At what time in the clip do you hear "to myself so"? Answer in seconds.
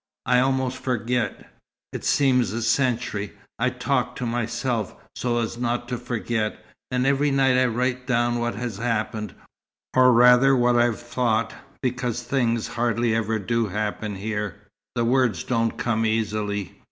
4.15-5.37